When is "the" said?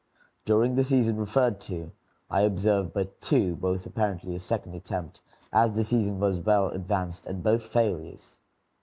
0.73-0.83, 5.73-5.83